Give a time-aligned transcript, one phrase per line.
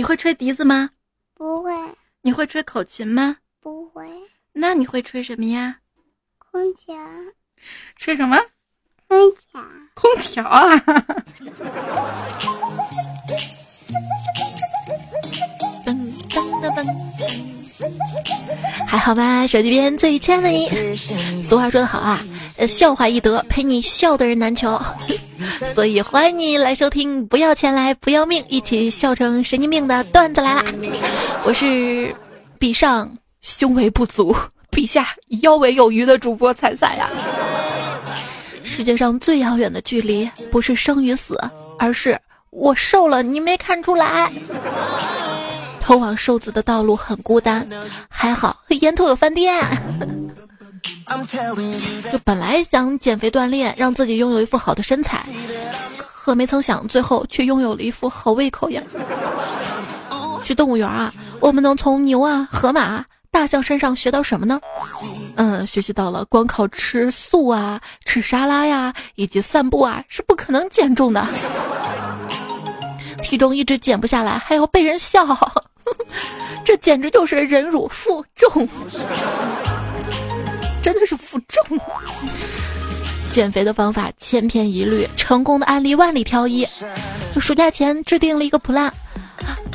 [0.00, 0.88] 你会吹笛子吗？
[1.34, 1.70] 不会。
[2.22, 3.36] 你会吹口琴吗？
[3.60, 4.08] 不会。
[4.54, 5.76] 那你会吹什么呀？
[6.38, 6.96] 空调。
[7.96, 8.38] 吹什么？
[9.06, 9.62] 空调。
[9.92, 10.70] 空调啊！
[15.84, 15.94] 噔
[16.30, 16.86] 噔噔噔。
[18.88, 20.66] 还好吧，手机边最亲爱的你。
[21.42, 22.24] 俗话说得好啊，
[22.56, 24.80] 呃，笑话易得，陪你笑的人难求。
[25.74, 30.64] 所以欢迎你来收听，不要钱来不要命，一起笑成神经病的段子来啦！
[31.44, 32.14] 我是
[32.58, 34.36] 比上胸围不足，
[34.70, 35.08] 比下
[35.42, 37.08] 腰围有余的主播彩彩呀。
[38.62, 41.38] 世界上最遥远的距离，不是生与死，
[41.78, 42.18] 而是
[42.50, 44.30] 我瘦了，你没看出来。
[45.80, 47.66] 通往瘦子的道路很孤单，
[48.08, 49.60] 还好沿途有饭店。
[52.12, 55.24] 就本来想减肥锻炼，让自己拥有一副好的身材，
[56.22, 58.82] 可没曾想最后却拥有了一副好胃口呀。
[60.44, 64.58] 去动物园啊，我们能从牛啊、河马、大象身上学到什么呢？
[65.36, 71.26] 嗯，学习到了光靠吃素啊、吃沙拉呀，以及散步啊是不可能减重的。
[73.22, 75.24] 体重一直减不下来，还要被人笑，
[76.64, 78.66] 这简直就是忍辱负重。
[80.82, 81.78] 真的是负重。
[83.30, 86.66] 减肥的方法千篇一律，成功的案例万里挑一。
[87.40, 88.90] 暑假前制定了一个 plan，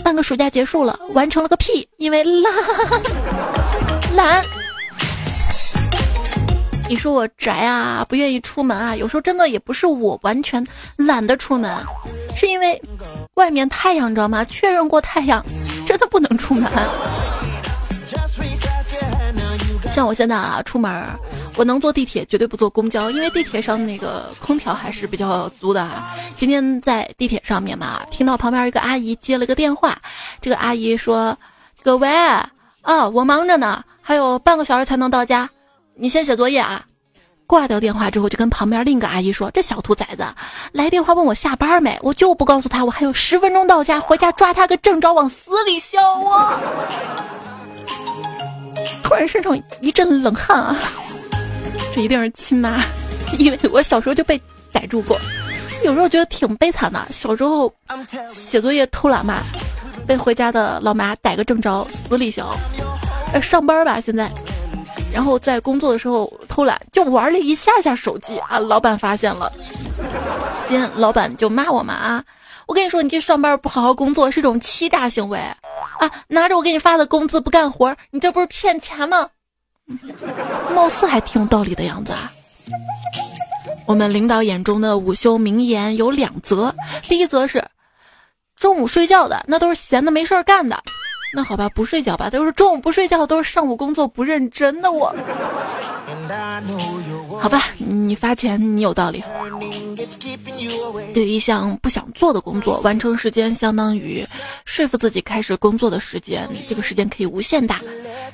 [0.04, 2.54] 半个暑假结束了，完成了个屁，因为懒
[4.14, 4.44] 懒。
[6.90, 10.66] 你说我宅啊，不愿意出门啊，有时候真的也不是我完全
[10.98, 11.74] 懒得出门，
[12.36, 12.80] 是因为
[13.36, 14.44] 外面太阳，你知道吗？
[14.46, 15.44] 确认过太阳，
[15.88, 16.70] 真的不能出门。
[19.96, 21.08] 像我现在啊，出门
[21.56, 26.14] 我能坐地铁，绝对不坐公交，因为地铁上那个空调还是比较足的啊。
[26.36, 29.98] 今天在地铁上面嘛，听到旁边一个阿姨接了个电话，
[30.42, 31.38] 这个阿姨说
[31.82, 32.10] ：“各位
[32.82, 35.50] 啊，我忙着呢，还有半个小时才能到家，
[35.96, 36.86] 你先写作业啊。”
[37.48, 40.26] 挂掉电话之后，就跟旁边另一个阿姨说：“这小兔崽子
[40.74, 46.52] 来电话问我下班没，我就不告诉他我还有十分钟到家，回家抓他个正着，往死里削我。”
[49.04, 50.78] 突然身上一阵冷汗啊！
[51.94, 52.82] 这一定是亲妈，
[53.38, 54.40] 因为我小时候就被
[54.72, 55.18] 逮住过。
[55.84, 57.72] 有时候觉得挺悲惨的，小时候
[58.30, 59.44] 写作业偷懒嘛，
[60.08, 62.44] 被回家的老妈逮个正着，死里削。
[63.42, 64.32] 上班吧现在，
[65.14, 69.52] 然后在工作的时候偷懒，就玩了一下下手机啊，老板发现了，
[70.68, 72.24] 今天老板就骂我嘛啊！
[72.68, 75.40] 我跟你说，你这上班不好好工作是种欺诈行为。
[76.00, 76.12] 啊！
[76.28, 79.30] 拿着我给你发的工资不干活，你这不是骗钱吗？
[80.74, 82.32] 貌似还挺有道理的样子啊。
[83.86, 87.64] 我们领导眼中的午休名言有两则，第一则是
[88.58, 90.78] 中午睡觉的那都是闲的没事儿干的，
[91.34, 95.16] 那好吧，不睡觉吧，都是中午不睡觉都是上午工作不认真的我。
[97.40, 99.24] 好吧，你发钱，你有道理。
[101.14, 104.26] 对于一项不想做的工作，完成时间相当于
[104.66, 107.80] 说服自己开始工作的时间，这个时间可以无限大。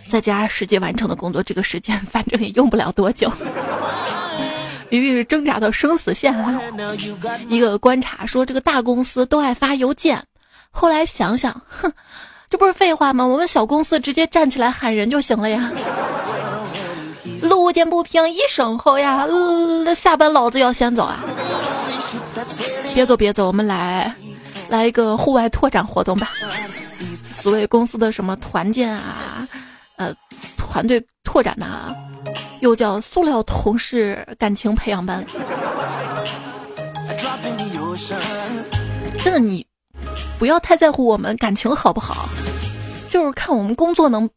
[0.09, 3.31] 再加实际完成的工作，这个时间 反正也用不了多久。
[4.89, 6.33] 一定是挣扎到生死线。
[7.47, 10.21] 一个观察说，这个大公司都爱发邮件。
[10.69, 11.91] 后来想想，哼，
[12.49, 13.25] 这不是废话吗？
[13.25, 15.71] 我们小公司直接站起来喊人就行了呀。
[17.61, 19.27] 路见不平一声吼呀，
[19.95, 21.23] 下班老子要先走啊！
[22.93, 24.11] 别走别走，我们来
[24.67, 26.31] 来一个户外拓展活动吧。
[27.35, 29.47] 所谓公司的什么团建啊，
[29.97, 30.11] 呃，
[30.57, 31.93] 团队拓展呐，
[32.61, 35.23] 又叫塑料同事感情培养班。
[39.23, 39.63] 真的，你
[40.39, 42.27] 不要太在乎我们感情好不好，
[43.07, 44.27] 就是看我们工作能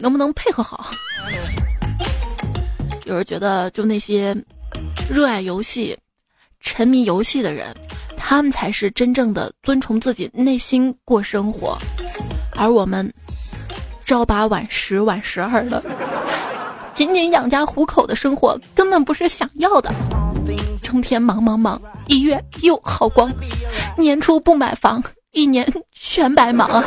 [0.00, 0.90] 能不能配合好。
[3.06, 4.36] 有人觉得，就那些
[5.08, 5.96] 热爱游戏、
[6.58, 7.72] 沉迷游戏的人，
[8.16, 11.78] 他们才是真正的遵从自己内心过生活，
[12.56, 13.08] 而我们
[14.04, 15.80] 朝八晚十、晚十二的，
[16.94, 19.94] 仅仅养家糊口的生活，根本不是想要的。
[20.82, 23.32] 成天忙忙忙，一月又耗光，
[23.96, 25.00] 年初不买房，
[25.30, 26.82] 一年全白忙！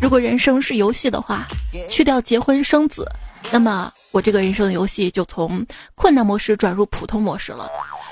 [0.00, 1.44] 如果人生是游戏的话，
[1.90, 3.04] 去掉结婚生子。
[3.50, 7.68] 那么我这个人生的游戏就从困难模式转入普通模式了。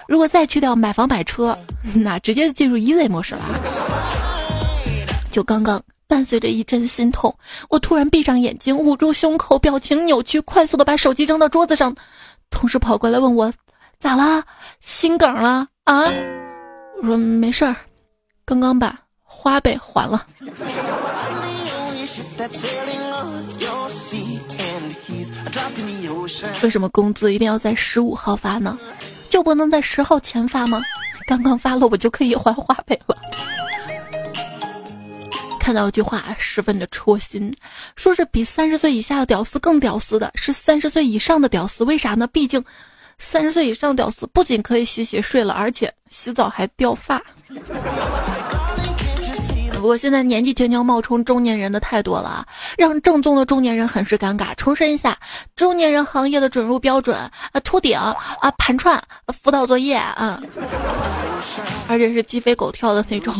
[0.08, 1.56] 如果再去掉买房买车，
[1.94, 3.42] 那直接进入 easy 模式了。
[5.30, 7.34] 就刚刚伴随着一阵心痛，
[7.68, 11.94] 我突然闭上眼睛，捂住胸口，表情扭曲，快速的把手机扔到桌子上。
[12.50, 13.52] 同事跑过来问我，
[14.00, 14.42] 咋啦？
[14.80, 16.04] 心梗了啊？
[17.00, 17.76] 我说没事儿，
[18.44, 20.26] 刚刚把花呗还了。
[26.62, 28.78] 为什么工资一定要在十五号发呢？
[29.28, 30.80] 就不能在十号前发吗？
[31.26, 33.16] 刚刚发了，我就可以还花呗了。
[35.60, 37.54] 看到一句话，十分的戳心，
[37.94, 42.26] 说是比三十岁以下的屌丝更屌丝的是三十岁以上的屌丝，为啥呢？
[42.26, 42.64] 毕竟，
[43.18, 47.22] 三十岁以上屌丝不仅可以洗洗睡了，而且洗澡还掉发。
[49.80, 52.46] 不过现在年纪轻轻冒充中年人的太多了，
[52.76, 54.54] 让正宗的中年人很是尴尬。
[54.56, 55.18] 重申一下，
[55.56, 58.14] 中年人行业的准入标准啊，秃顶啊，
[58.58, 59.02] 盘串，
[59.42, 60.42] 辅导作业啊，
[61.88, 63.34] 而且是鸡飞狗跳的那种。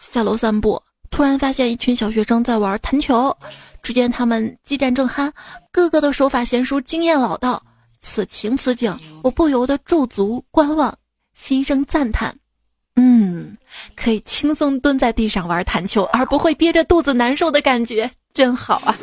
[0.00, 0.80] 下楼散步，
[1.10, 3.36] 突然发现一群小学生在玩弹球，
[3.82, 5.32] 只见他们激战正酣，
[5.72, 7.60] 个个的手法娴熟，经验老道。
[8.02, 10.96] 此情此景，我不由得驻足观望，
[11.34, 12.32] 心生赞叹。
[12.96, 13.56] 嗯，
[13.96, 18.96] 可以轻松蹲在地上玩弹球，而不会憋着肚子难受的感觉，真好啊！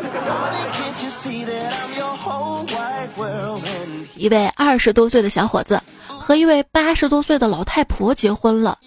[4.16, 8.78] 一位二十多岁的小伙子和一位八十多岁的老太婆结婚了，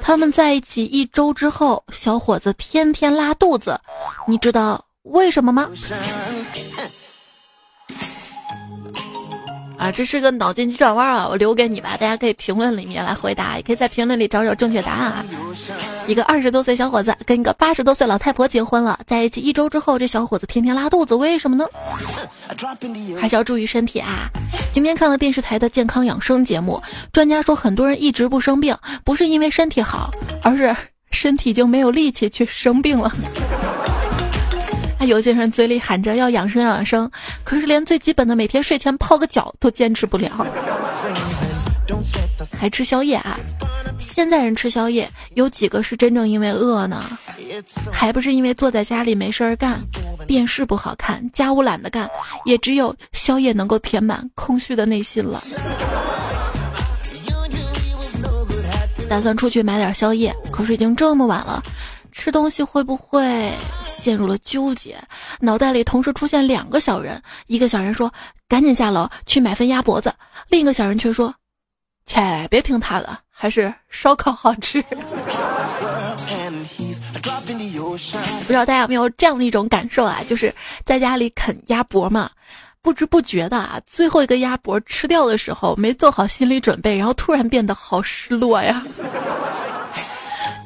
[0.00, 3.78] 他们在一起一周之后，小伙子天天拉肚子，
[4.26, 5.68] 你知道为什么吗？
[9.78, 11.28] 啊，这是个脑筋急转弯啊！
[11.28, 15.24] 我留给你吧，大家可以评论里面来回答，也可以在评论里找找正确答案啊。
[16.06, 21.66] 一个二十多岁小伙子跟一个八十多岁老太婆结婚了，在一起一周之后，这小伙子天天拉肚子，为什么呢？
[23.20, 24.30] 还是要注意身体啊！
[24.72, 26.82] 今天看了电视台的健康养生节目，
[27.12, 28.74] 专家说很多人一直不生病，
[29.04, 30.10] 不是因为身体好，
[30.42, 30.74] 而是
[31.10, 33.12] 身体就没有力气去生病了。
[35.06, 37.10] 有些人嘴里喊着要养生养生，
[37.44, 40.30] 可是连最基本的每天睡前泡个脚都坚持不了，
[42.58, 43.38] 还吃宵夜啊！
[43.98, 47.04] 现在人吃宵夜有几个是真正因为饿呢？
[47.90, 49.80] 还不是因为坐在家里没事儿干，
[50.26, 52.08] 电视不好看，家务懒得干，
[52.44, 55.42] 也只有宵夜能够填满空虚的内心了。
[59.08, 61.62] 打算出去买点宵夜，可是已经这么晚了。
[62.16, 63.52] 吃东西会不会
[64.00, 64.96] 陷入了纠结？
[65.38, 68.10] 脑袋里同时出现两个小人，一个小人说
[68.48, 70.12] ：“赶紧下楼去买份鸭脖子。”
[70.48, 71.32] 另一个小人却说
[72.06, 74.82] ：“切，别听他的，还是烧烤好吃。”
[78.42, 80.20] 不知道大家有没有这样的一种感受啊？
[80.26, 80.52] 就是
[80.84, 82.30] 在家里啃鸭脖嘛，
[82.80, 88.82] 不知不觉的啊，最后一个鸭脖吃掉的时候，没做好心理准备，然后突然变得好失落呀。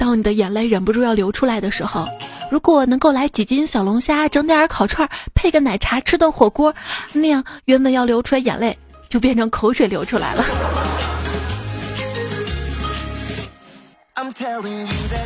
[0.00, 2.08] 当你的眼泪忍不住要流出来的时候，
[2.50, 6.75] 如果能够来几斤小龙虾，整点烤串，配个奶茶，吃顿火锅，
[7.12, 8.76] 那样原本要流出来眼泪
[9.11, 10.43] 就变成口水流出来了。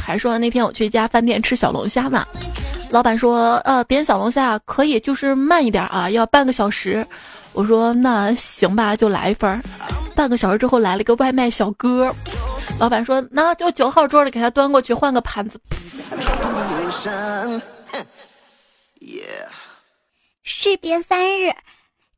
[0.01, 2.27] 还说那天我去一家饭店吃小龙虾嘛，
[2.91, 7.07] 老板说呃点小龙虾可以，就是慢一点啊，要半个小时。
[7.53, 9.61] 我说那行吧，就来一份儿。
[10.15, 12.15] 半个小时之后来了个外卖小哥。
[12.81, 15.61] 老板说：“那就九号桌的给他端过去，换个盘子。”
[20.43, 21.53] 士别三日，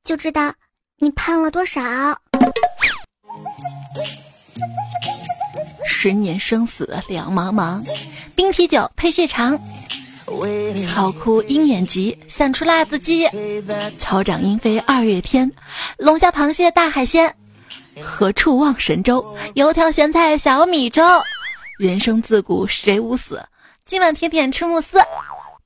[0.05, 0.53] 就知道
[0.99, 1.83] 你胖了多少。
[5.85, 7.85] 十年生死两茫茫，
[8.35, 9.59] 冰啤酒配血肠。
[10.87, 13.29] 草枯鹰眼疾，想吃辣子鸡。
[13.99, 15.51] 草长莺飞二月天，
[15.99, 17.35] 龙虾螃蟹大海鲜。
[18.03, 19.25] 何处望神州？
[19.55, 21.03] 油条咸菜小米粥。
[21.79, 23.43] 人生自古谁无死？
[23.85, 24.99] 今晚甜点吃慕斯。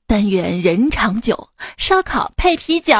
[0.07, 1.49] 但愿人长久。
[1.77, 2.93] 烧烤配啤酒。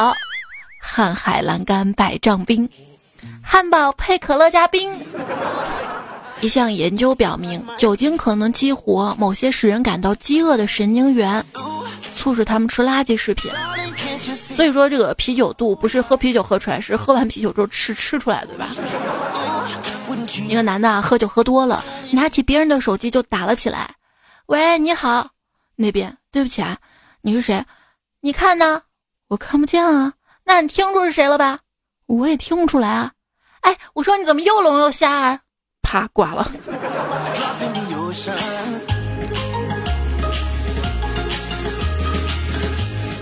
[0.84, 2.70] 瀚海阑干百丈冰。
[3.44, 4.92] 汉堡配可乐加冰。
[6.40, 11.46] 一项研究表明，酒精可能激活某些使人感到饥饿的神经元，
[12.16, 13.52] 促使他们吃垃圾食品。
[14.22, 18.68] 所以说，这个啤酒肚不是喝啤酒喝出来，是喝完啤酒之后吃吃出来的，对吧？
[20.40, 23.94] 一个男的喝酒喝多了，拿起别人的手机就打了起来。
[24.48, 25.30] 喂，你好，
[25.76, 26.78] 那边，对不起啊，
[27.22, 27.66] 你是谁？
[28.22, 28.82] 你看呢？
[29.28, 30.14] 我看不见啊。
[30.44, 31.60] 那你听出是谁了吧？
[32.08, 33.12] 我也听不出来啊。
[33.62, 35.40] 哎，我说你怎么又聋又瞎啊？
[35.82, 36.52] 啪，挂了。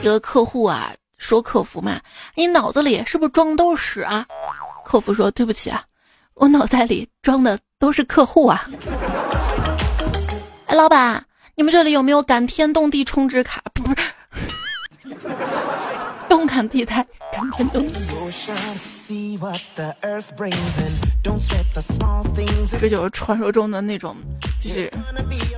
[0.01, 1.99] 一个客户啊，说客服嘛，
[2.35, 4.25] 你脑子里是不是装的都是屎啊？
[4.85, 5.83] 客服说对不起啊。
[6.39, 8.65] 我脑袋里装的都是客户啊！
[10.67, 11.21] 哎，老板，
[11.55, 13.61] 你们这里有没有感天动地充值卡？
[13.73, 13.97] 不是，
[16.29, 17.99] 动感地带，感天动地。
[22.79, 24.15] 这就是传说中的那种，
[24.61, 24.89] 就是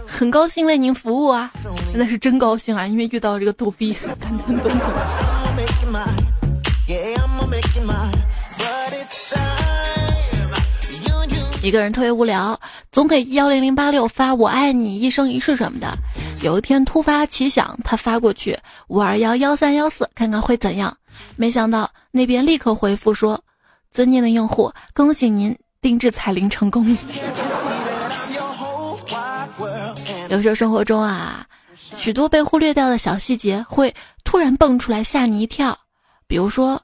[0.07, 1.47] 很高兴为您服务啊，
[1.93, 3.95] 那是真高兴啊，因为遇到这个逗逼。
[11.63, 12.59] 一个人特别无聊，
[12.91, 15.95] 总给幺零零八六发“我爱你，一生一世”什么的。
[16.41, 20.97] 有一天突发奇想，他发过去五二幺幺三幺四，看看会怎样。
[21.35, 23.39] 没想到那边立刻回复说
[23.91, 26.97] ：“尊敬的用户，恭喜您定制彩铃成功。”
[30.29, 35.77] 有时候生活中啊，许多被忽略掉的小细节会突然蹦出来吓你一跳。
[36.25, 36.81] 比如说，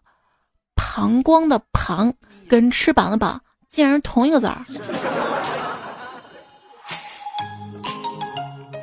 [0.76, 2.14] 膀胱的“膀”
[2.48, 3.42] 跟翅膀的“膀”。
[3.78, 4.60] 竟然同一个字儿，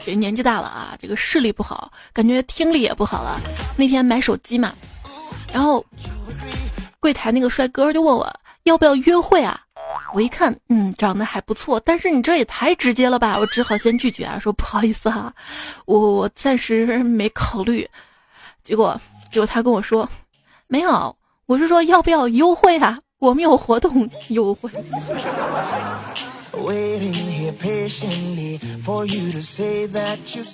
[0.06, 3.40] 这年纪大了啊，这个视力不好，感觉听力也不好了。
[3.76, 4.72] 那天买手机嘛，
[5.52, 5.84] 然后
[7.00, 8.32] 柜台那个帅哥就问我
[8.62, 9.60] 要不要约会啊？
[10.12, 13.36] 我一看，嗯，长得还不错，但是你这也太直接了吧！
[13.40, 15.34] 我只好先拒绝啊，说不好意思哈，
[15.86, 17.84] 我我暂时没考虑。
[18.62, 18.96] 结果
[19.28, 20.08] 结果他跟我说，
[20.68, 22.96] 没有，我是说要不要优惠啊？
[23.24, 24.70] 我们有活动优惠。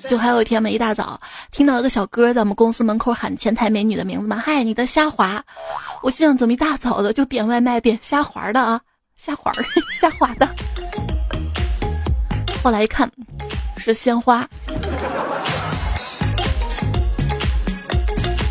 [0.09, 5.45] 就还有一天嘛，一大早听到一个小哥在我们公司门口喊前台美女的名字嘛，嗨，你的虾滑。
[6.00, 8.81] 我心想，怎么一大早的就点外卖点虾滑的啊？
[9.17, 10.49] 虾滑儿， 虾滑的。
[12.62, 13.11] 后来一看，
[13.77, 14.49] 是鲜花。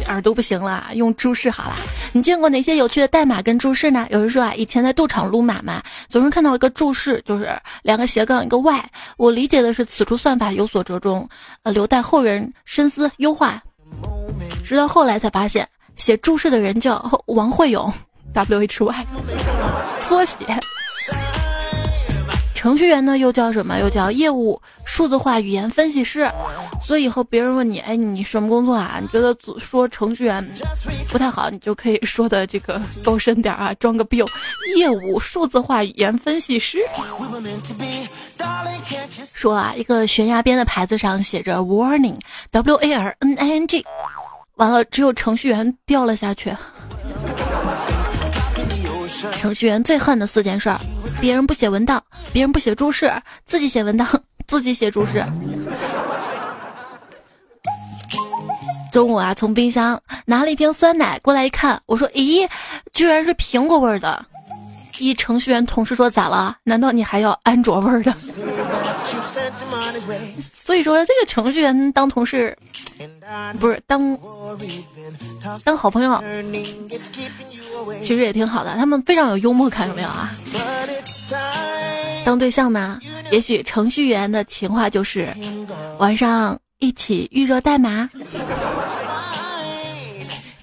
[0.09, 1.75] 耳朵不行了，用注释好了。
[2.11, 4.07] 你见过哪些有趣的代码跟注释呢？
[4.09, 7.49] 有人说啊，以前在赌场撸马嘛，总是看到一个注释，就是
[7.83, 8.89] 两个斜杠一个 Y。
[9.17, 11.29] 我理解的是此处算法有所折中，
[11.63, 13.61] 呃，留待后人深思优化。
[14.65, 17.91] 直到后来才发现，写注释的人叫王慧勇
[18.33, 19.05] ，W H Y，
[19.99, 20.58] 缩写。
[22.59, 23.79] 程序员呢，又叫什么？
[23.79, 26.29] 又叫业务数字化语言分析师。
[26.85, 28.99] 所以以后别人问你，哎，你什么工作啊？
[29.01, 30.45] 你觉得说程序员
[31.07, 34.21] 不太好，你就可以说的这个高深点啊，装个逼。
[34.75, 36.79] 业务数字化语言分析师。
[39.33, 43.85] 说啊，一个悬崖边的牌子上写着 warning，W A R N I N G，
[44.55, 46.53] 完了，只有程序员掉了下去。
[49.37, 50.77] 程序员最恨的四件事儿：
[51.21, 53.11] 别人不写文档，别人不写注释，
[53.45, 54.07] 自己写文档，
[54.47, 55.25] 自己写注释。
[58.91, 62.49] 中午啊，从冰箱拿了一瓶酸奶过来一看，我说：“咦，
[62.93, 64.25] 居然是苹果味的。”
[64.99, 66.57] 一程序员同事说：“咋了？
[66.63, 68.13] 难道你还要安卓味儿的？”
[70.43, 72.55] 所以说，这个程序员当同事，
[73.59, 74.17] 不是当
[75.63, 76.23] 当好朋友，
[78.01, 78.75] 其实也挺好的。
[78.75, 80.29] 他们非常有幽默感，有没有啊？
[82.25, 82.99] 当对象呢？
[83.31, 85.33] 也许程序员的情话就是
[85.97, 88.09] 晚上一起预热代码。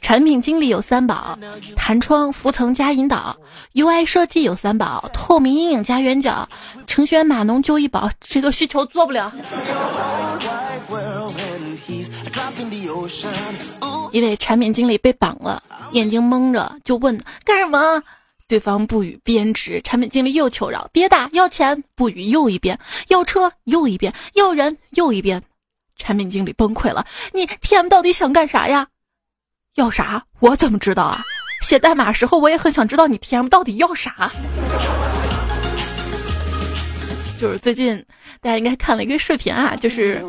[0.07, 1.37] 产品经理有三宝：
[1.75, 3.37] 弹窗、浮层加引导
[3.75, 6.49] ；UI 设计有三宝：透明阴影加圆角；
[6.87, 9.33] 程序员码农就一宝，这个需求做不了。
[14.13, 15.61] 一位产品经理被绑了，
[15.91, 18.01] 眼睛蒙着就问干什么？
[18.47, 21.83] 对方不语编织，产品经理又求饶：别打，要钱。
[21.97, 25.43] 不语又一遍，要车又一遍，要人又一遍。
[25.99, 28.87] 产品经理崩溃了：你 TM 到底想干啥呀？
[29.77, 30.23] 要啥？
[30.41, 31.21] 我怎么知道啊？
[31.61, 34.33] 写代码时候我也很想知道你 TM 到底要啥。
[37.39, 38.03] 就是最近
[38.41, 40.23] 大家应该看了一个视频啊，就是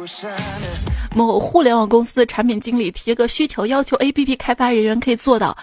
[1.16, 5.58] 某互联网公司产品经理提个需求，要求 APP 开发人员可以做到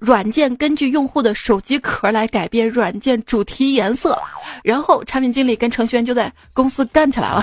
[0.00, 4.20] 软件根据用户的手机壳来改变软件主题颜色，
[4.62, 7.42] 然后产品经理跟程序员就在公司干起来了。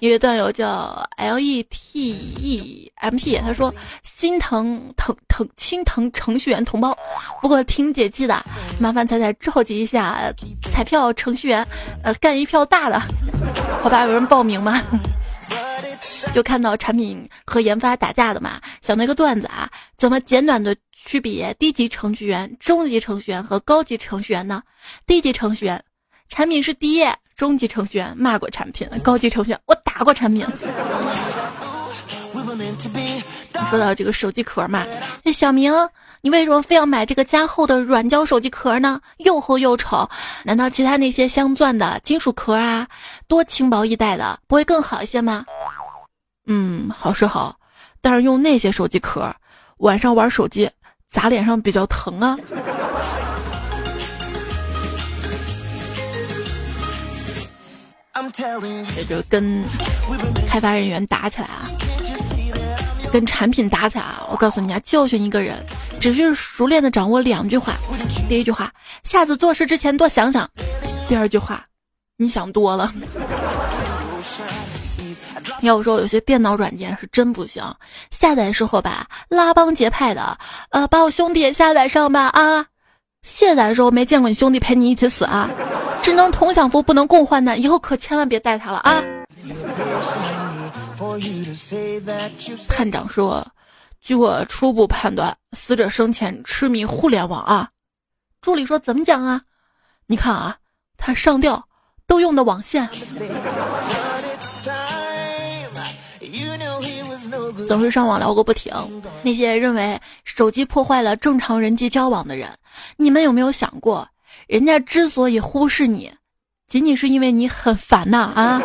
[0.00, 6.96] 一位段友叫 L E T E M P，他说心疼疼疼心疼程序员同胞，
[7.40, 8.42] 不过听姐记的，
[8.78, 10.32] 麻烦彩彩召集一下
[10.70, 11.66] 彩票程序员，
[12.02, 13.00] 呃，干一票大的，
[13.82, 14.04] 好吧？
[14.04, 14.82] 有人报名吗？
[16.34, 24.62] 就看到产品和研发打架的嘛，想到一个段子啊，怎么简短的区别低级程序员、中级程序员和高级程序员呢？
[25.06, 25.82] 低级程序员，
[26.30, 27.14] 产品是爹。
[27.36, 30.46] 中级程序员骂过产品，高级程序员我打过产品。
[33.70, 34.84] 说到这个手机壳嘛，
[35.22, 35.72] 那小明，
[36.20, 39.00] 你为什么非要买这个加厚的软胶手机壳呢？
[39.18, 40.06] 又厚又丑，
[40.44, 42.86] 难道其他那些镶钻的金属壳啊，
[43.26, 45.46] 多轻薄易带的，不会更好一些吗？
[46.46, 47.56] 嗯，好是好，
[48.02, 49.34] 但是用那些手机壳，
[49.78, 50.68] 晚上玩手机
[51.08, 52.36] 砸脸上比较疼啊。
[58.32, 59.64] 这就跟
[60.46, 61.68] 开发人员打起来啊，
[63.12, 64.26] 跟产品打起来啊！
[64.30, 65.56] 我告诉你啊，教训一个人，
[66.00, 67.74] 只需熟练的掌握两句话。
[68.28, 68.72] 第一句话，
[69.02, 70.46] 下次做事之前多想想；
[71.08, 71.64] 第二句话，
[72.16, 72.92] 你想多了。
[75.62, 77.62] 要我说，有些电脑软件是真不行，
[78.10, 80.38] 下载时候吧，拉帮结派的，
[80.70, 82.64] 呃，把我兄弟也下载上吧啊！
[83.22, 85.50] 卸载的时候没见过你兄弟陪你一起死啊！
[86.02, 89.02] 只能同享福，不能共患难，以后可千万别带他了啊！
[92.68, 93.46] 探长说
[94.00, 97.68] ：“据我初步判断，死者生前痴迷互联网啊。”
[98.40, 99.42] 助理说：“怎么讲啊？
[100.06, 100.56] 你看啊，
[100.96, 101.62] 他上吊
[102.06, 102.88] 都用的网线。”
[107.66, 108.72] 总是上网聊个不停。
[109.22, 112.50] 那些认为手机破坏了正常人际交往的人，
[112.96, 114.08] 你们有没有想过，
[114.50, 116.10] 人家之所以忽视你，
[116.66, 118.60] 仅仅是因为你很烦呐啊！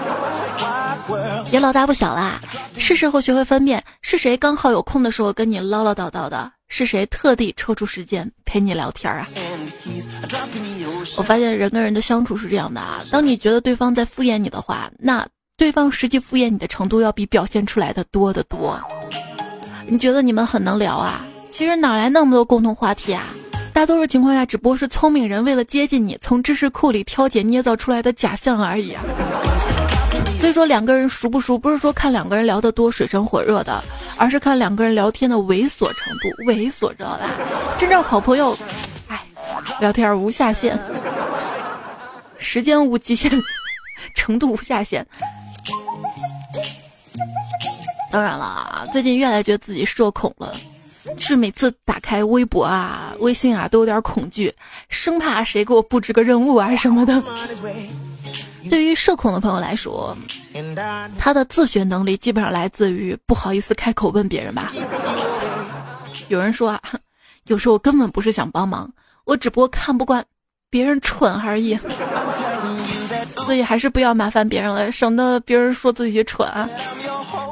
[1.51, 2.41] 别老大不小啦，
[2.79, 9.27] 是时候学会分辨是谁刚好有空的时候跟你唠唠叨叨的，是谁特地抽出时间陪你聊天啊！
[11.17, 15.23] 我发现人跟人的相处是这样的啊，当你觉得对方在敷衍你的话，那。
[15.57, 18.77] 对方实际敷衍你的程度要比表现出来的多得多。
[19.87, 21.25] 你觉得你们很能聊啊？
[21.49, 23.23] 其实哪来那么多共同话题啊？
[23.75, 28.95] 大多数情况下，只不过是聪明人为了接近你，从知识库里挑拣捏造出来的假象而已。
[30.39, 33.83] 所以说，两个人熟不熟，不是说看两个人聊得多水深火热的，
[34.15, 36.29] 而是看两个人聊天的猥琐程度。
[36.47, 37.29] 猥琐知道吧？
[37.77, 38.57] 真正好朋友，
[39.09, 39.21] 哎，
[39.81, 40.79] 聊天无下限，
[42.39, 43.29] 时间无极限，
[44.15, 45.05] 程度无下限。
[48.09, 50.55] 当然了，最近越来越觉得自己社恐了，
[51.17, 54.53] 是每次打开微博啊、微信啊都有点恐惧，
[54.89, 57.23] 生怕谁给我布置个任务啊什么的。
[58.69, 60.17] 对于社恐的朋友来说，
[61.19, 64.71] 他的自学能力基本上来自于不好意思开口问别人吧。
[66.27, 66.81] 有人说啊，
[67.45, 68.91] 有时候我根本不是想帮忙，
[69.25, 70.25] 我只不过看不惯
[70.71, 71.77] 别人蠢而已，
[73.45, 76.49] 所以还是不要麻烦别人了，省得别人说自己蠢。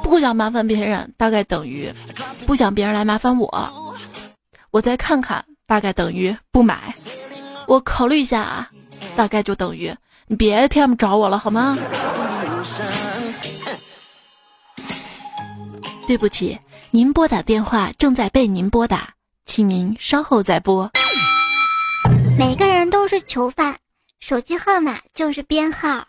[0.02, 1.90] 不想麻烦别人，大概等于
[2.46, 3.70] 不想别人来麻烦我。
[4.72, 6.94] 我再看看，大概等于不买。
[7.68, 8.70] 我考虑一下啊，
[9.16, 9.94] 大概就等于
[10.28, 11.78] 你别天不找我了，好吗？
[16.08, 16.60] 对不起，
[16.92, 19.14] 您拨打电话正在被您拨打，
[19.46, 20.90] 请您稍后再拨。
[22.38, 23.76] 每个人都是囚犯，
[24.26, 26.02] 手机号码就是编号。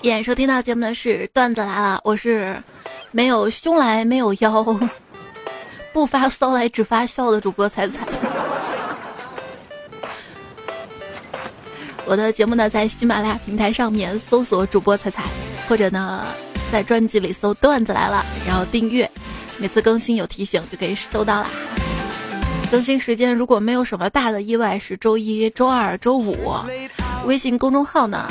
[0.00, 2.62] 演收听到节目的是段子来了，我是
[3.10, 4.64] 没有胸来没有腰，
[5.92, 8.06] 不发骚来只发笑的主播彩彩。
[12.06, 15.24] 我的节目呢，在喜马拉雅平台上面搜索主播彩彩，
[15.68, 16.24] 或者呢，
[16.72, 19.10] 在专辑里搜段子来了，然后订阅，
[19.58, 21.50] 每次更新有提醒就可以收到啦。
[22.70, 26.54] 更新时间如果没有什么大的意外，是周一周二周五。
[27.26, 28.30] 微信公众号呢？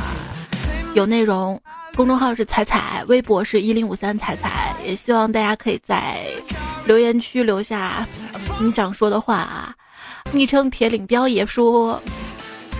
[0.95, 1.61] 有内容，
[1.93, 6.25] 公众号是彩彩，微博是一零五三彩彩，也希望大家可以在
[6.85, 8.07] 留言区留下
[8.59, 9.75] 你想说的话啊。
[10.31, 12.01] 昵称铁岭彪爷说：“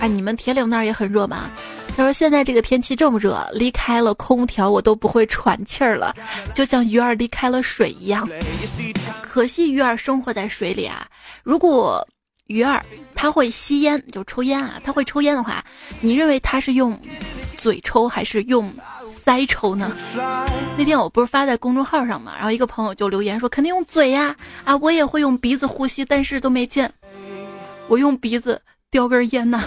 [0.00, 1.50] 啊，你们铁岭那儿也很热吗？”
[1.96, 6.14] 他说：“现在这个天气这么热，离开了空调我都不会喘气儿了，
[6.54, 8.26] 就像鱼儿离开了水一样。
[9.30, 11.06] 可惜鱼儿生活在水里啊。
[11.44, 12.04] 如果
[12.46, 15.64] 鱼儿它会吸烟，就抽烟啊，它会抽烟的话，
[16.00, 16.98] 你认为它是用？”
[17.56, 18.72] 嘴抽还是用
[19.22, 19.94] 腮抽呢？
[20.78, 26.90] 那天我不是发在公众号上嘛，然后一个朋友就留言说肯定用嘴呀，啊我也会用鼻子呼吸，但是都没见
[27.86, 29.62] 我用鼻子叼根烟呢。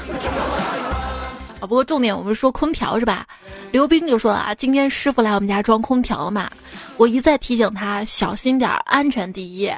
[1.65, 3.25] 不过重点我们说空调是吧？
[3.71, 6.49] 刘冰就说了啊，今天师傅来我们家装空调了嘛，
[6.97, 9.71] 我一再提醒他小心点，安全第一。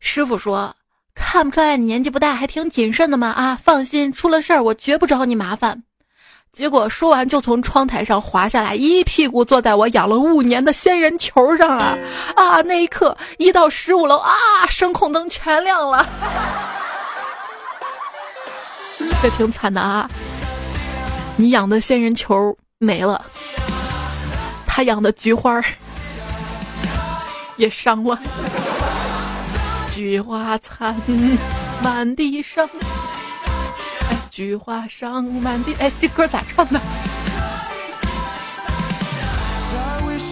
[0.00, 0.74] 师傅说
[1.14, 5.82] 看不出来你年纪不大，还挺谨慎的嘛啊，放心，出了事儿我绝不找你麻烦。
[6.50, 11.96] 结果说完就从窗台上滑下来，一屁股坐在我养了五年的仙人球上啊！
[12.34, 14.32] 啊，那一刻一到十五楼啊，
[14.70, 16.08] 声控灯全亮了，
[19.22, 20.10] 这挺惨的啊！
[21.40, 22.34] 你养的仙人球
[22.78, 23.24] 没了，
[24.66, 25.62] 他养的菊花
[27.56, 28.18] 也伤了，
[29.94, 30.96] 菊花残，
[31.80, 32.68] 满地伤。
[34.32, 36.80] 菊花伤满地，哎，这歌咋唱的？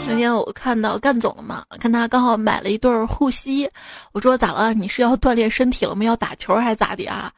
[0.09, 3.71] 那天我看到干总了嘛，看他刚好买了一对护膝，
[4.11, 4.75] 我说咋了？
[4.75, 6.05] 你是要锻炼身体了吗？
[6.05, 7.31] 要打球还是咋的啊？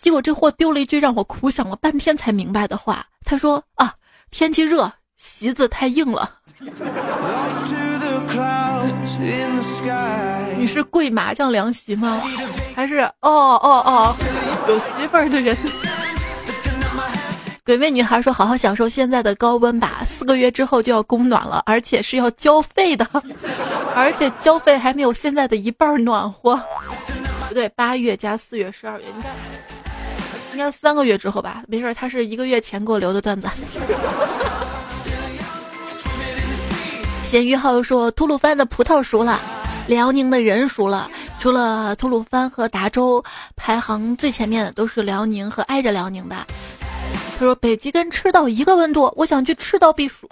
[0.00, 3.94] 结果这货丢了一句让我苦想了半天才明白的话，他说啊，
[4.30, 6.36] 天气热，席子太硬了。
[10.56, 12.22] 你是跪麻将凉席吗？
[12.74, 14.16] 还是哦哦哦，
[14.68, 15.56] 有媳妇儿的人？
[17.62, 23.06] 鬼魅女孩说：“好好享受现在的高温吧，四个月之后就要供暖了，而且是要交费的，
[23.94, 26.58] 而且交费还没有现在的一半暖和。
[27.48, 29.28] 不对，八月加四月，十二月，应该
[30.52, 31.62] 应该三个月之后吧？
[31.68, 33.48] 没事，他是一个月前给我留的段子。”
[37.30, 39.40] 咸鱼号说：“吐鲁番的葡萄熟了，
[39.86, 41.08] 辽宁的人熟了。
[41.38, 46.36] 除了吐鲁番和达州，排行最前面的都是辽宁和挨着辽宁的。”
[47.38, 50.28] 他说：“北极跟赤道一个温度，我想去赤道避暑。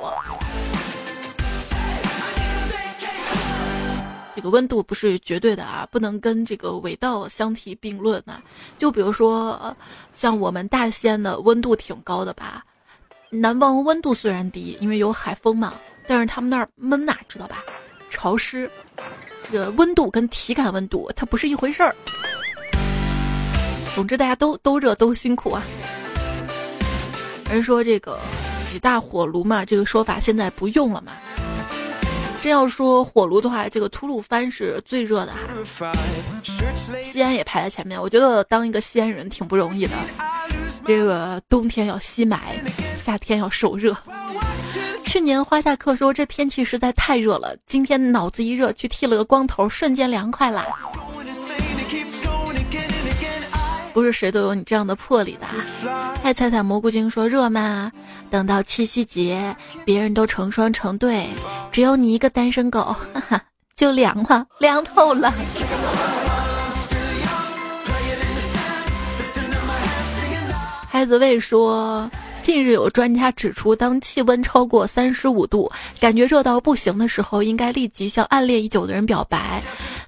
[4.39, 8.41] 这个温度不是绝对的啊，不能跟这个纬道相提并论啊。
[8.79, 9.77] 就比如说，
[10.13, 12.65] 像我们大西安的温度挺高的吧，
[13.31, 15.75] 南方温度虽然低，因为有海风嘛。”
[16.07, 17.65] 但是他们那儿闷呐，知道吧？
[18.11, 18.71] 潮湿，
[19.51, 21.93] 这个温度跟体感温度它不是一回事儿。
[23.97, 25.65] 总之大家都都热都辛苦啊。
[27.51, 28.21] 人说这个
[28.69, 31.11] 几大火炉嘛，这个说法现在不用了嘛。
[32.41, 35.39] 真要说火炉的话，这个吐鲁番是最热的哈。
[37.03, 39.93] 西安也排在前面，我觉得当一个西安人挺不容易的。
[40.87, 42.39] 这个冬天要吸霾，
[43.05, 43.97] 夏天要受热。
[45.05, 50.65] 去年花下客说这天气实在太热了，今天脑子一热去剃了个光头，瞬间凉快啦。
[53.99, 55.47] 不是谁都有你这样的魄力的。
[56.23, 57.91] 爱菜菜蘑菇精说热吗？
[58.31, 61.27] 等到七夕节，别人都成双成对，
[61.73, 63.43] 只有你一个单身狗，哈哈，
[63.75, 65.35] 就凉了，凉透了。
[70.89, 72.09] 孩子卫说。
[72.41, 79.63] 近日有专家指出，当气温超过三十五度，感觉热到不行的时候，应该立即向暗恋已久的人表白。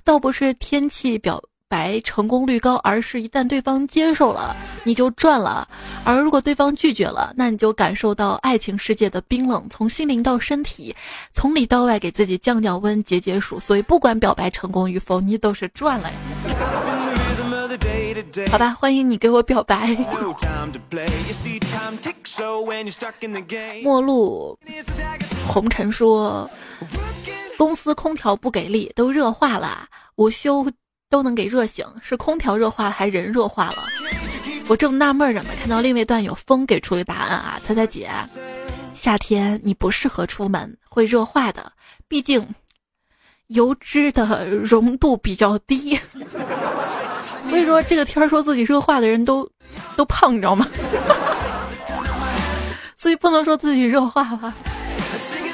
[0.05, 5.65] 倒不是天气表白成功率高，而是一旦对方接受了，你就赚了；
[6.05, 10.93] 而如果对方拒绝了，那你就感受到爱情世界的冰冷，从心灵到身体，
[11.33, 13.61] 从里到外给自己降降温、解解暑。
[13.61, 16.11] 所以，不管表白成功与否，你都是赚了。
[18.51, 19.97] 好吧，欢迎你给我表白。
[23.85, 24.59] 陌路
[25.47, 26.51] 红尘说，
[27.57, 30.67] 公司空调不给力，都热化了，午休
[31.11, 33.75] 都能给热醒，是空调热化了，还是人热化了？
[34.69, 38.09] 我正纳闷着呢，看到另一位段友风给出了答案啊，猜猜姐，
[38.95, 41.73] 夏天你不适合出门，会热化的，
[42.07, 42.47] 毕竟
[43.49, 45.99] 油脂的溶度比较低。
[47.51, 49.51] 所以说这个天说自己热化的人都
[49.97, 50.69] 都胖，你知道吗？
[52.97, 54.55] 所以不能说自己热化了。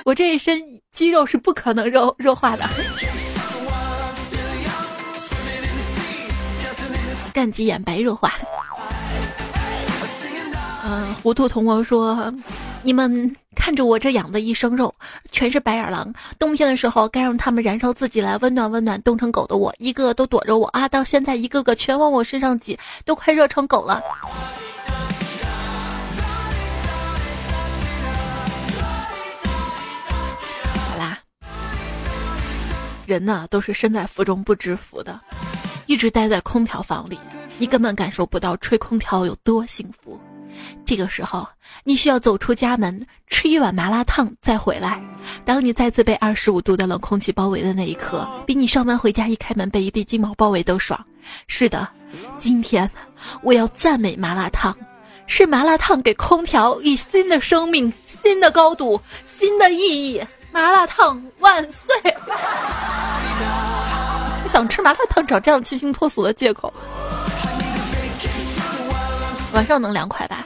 [0.04, 0.60] 我这一身
[0.92, 2.68] 肌肉是不可能热热化的。
[7.36, 8.32] 干鸡眼白热化。
[10.82, 12.32] 嗯，糊涂同王说。
[12.82, 14.94] 你们看着我这养的一身肉，
[15.30, 16.14] 全是白眼狼。
[16.38, 20.88] 冬天的时候该让他们燃烧自己来温暖温暖冻成狗的我，一个个都躲着我啊！
[20.88, 24.00] 到现在一个个全往我身上挤，都快热成狗了。
[30.88, 31.18] 好啦，
[33.04, 35.20] 人呢都是身在福中不知福的，
[35.86, 37.18] 一直待在空调房里，
[37.58, 40.20] 你根本感受不到吹空调有多幸福。
[40.86, 41.46] 这个时候，
[41.84, 45.02] 你需要走出家门，吃一碗麻辣烫再回来。
[45.44, 51.04] 当你再次被二十五度的冷空气包围的那一刻，比你上班回家一开门被一地鸡毛包围都爽。
[51.46, 51.86] 是的，
[52.38, 52.90] 今天
[53.42, 54.74] 我要赞美麻辣烫，
[55.26, 60.22] 是麻辣烫给空调以新的生命、新的高度、新的意义。
[60.52, 61.94] 麻辣烫万岁！
[64.46, 66.72] 想吃麻辣烫，找这样清新脱俗的借口。
[69.52, 70.44] 晚上能凉快吧？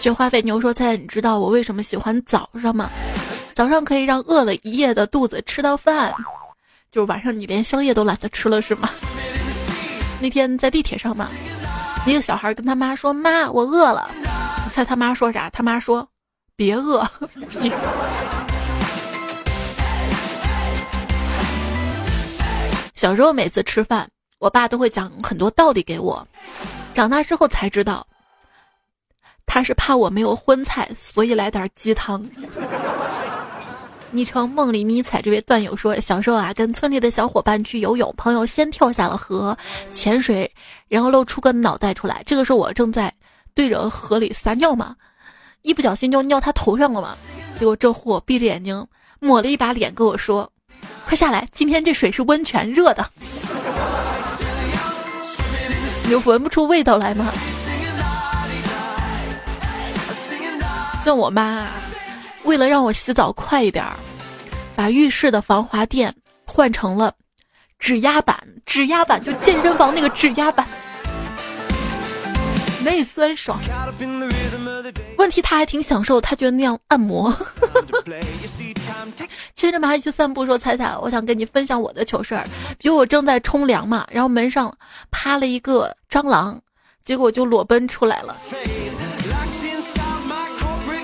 [0.00, 2.90] 雪花肥牛说：“菜，你知道我为什么喜欢早上吗？
[3.54, 6.12] 早上可以让饿了一夜的肚子吃到饭，
[6.90, 8.90] 就是晚上你连宵夜都懒得吃了，是吗？”
[10.20, 11.28] 那天在地铁上嘛，
[12.04, 14.10] 一个小孩跟他妈说：“妈，我饿了。”
[14.66, 15.48] 你猜他妈说啥？
[15.50, 16.08] 他妈说
[16.56, 17.08] ：“别饿。
[23.02, 26.24] ”小时候每次吃饭，我爸都会讲很多道理给我。
[26.94, 28.06] 长大之后才知道，
[29.44, 32.24] 他是怕我没有荤菜，所以来点鸡汤。
[34.12, 39.58] 昵称梦里迷彩这位段友说，小时候啊，跟村里的小伙伴去游泳，朋友先跳下了河
[39.92, 40.48] 潜水，
[40.86, 42.22] 然后露出个脑袋出来。
[42.24, 43.12] 这个时候我正在
[43.52, 44.94] 对着河里撒尿嘛，
[45.62, 47.16] 一不小心就尿他头上了嘛。
[47.58, 48.86] 结果这货闭着眼睛
[49.18, 50.48] 抹了一把脸，跟我说
[51.12, 53.06] ：“快下来，今天这水是温泉，热的。”
[56.08, 57.30] 你闻不出味道来吗？
[61.04, 61.66] 像我妈，
[62.44, 63.92] 为了让我洗澡快一点儿，
[64.74, 66.14] 把浴室的防滑垫
[66.46, 67.12] 换成了
[67.78, 70.66] 指压板，指压板就健身房那个指压板，
[72.82, 73.58] 内酸爽。
[75.16, 77.34] 问题他还挺享受，他觉得那样按摩。
[79.54, 82.46] 牵着蚂蚁去散步，说彩彩，我想跟你分享我的糗事儿。
[82.78, 84.76] 比如我正在冲凉嘛，然后门上
[85.10, 86.60] 趴了一个蟑螂，
[87.04, 88.36] 结果就裸奔出来了。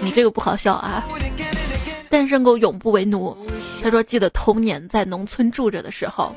[0.00, 1.04] 你这个不好笑啊！
[2.08, 3.36] 单身狗永不为奴。
[3.82, 6.34] 他说记得童年在农村住着的时候，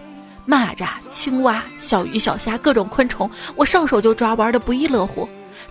[0.48, 5.28] 蚂蚱、青蛙、小鱼小虾各种昆虫，我上手就抓，玩的不亦乐乎。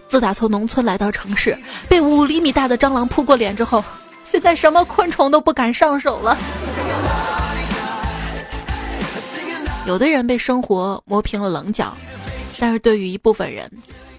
[0.07, 1.57] 自打从农村来到城市，
[1.89, 3.83] 被五厘米大的蟑螂扑过脸之后。
[4.25, 6.37] 现在什么昆虫都不敢上手了。
[9.87, 11.93] 有的人被生活磨平了棱角，
[12.59, 13.69] 但是对于一部分人，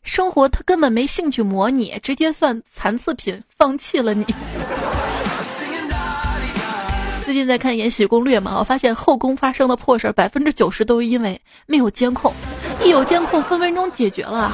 [0.04, 4.26] 生活他根本没兴趣磨你，直接算残次品，放弃了你。
[7.24, 12.34] 最近在看《延禧攻略》嘛，我发现后宫发生的破事儿，百分之九十都是因为没有监控，
[12.84, 14.52] 一有监控，分分钟解决了。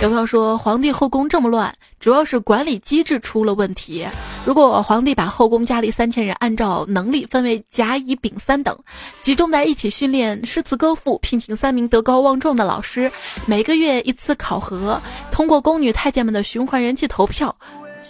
[0.00, 4.06] 有朋友说，皇帝后宫这么乱，主要是管理机制出了问题。
[4.44, 8.76] 如果皇帝把后宫佳丽三千人按照能力分为甲、乙、丙三等，
[9.22, 13.10] 集中在一起训练诗词歌赋，聘请三名德高望重的老师，
[13.46, 17.54] 每个月一次考核，通过宫女太监们的循环人气投票。